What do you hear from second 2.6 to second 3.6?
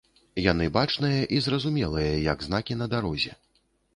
на дарозе.